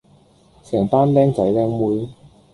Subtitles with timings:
[0.63, 2.09] 成班 𡃁 仔 𡃁 妹